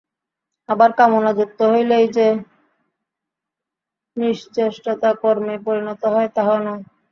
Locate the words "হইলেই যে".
1.71-2.27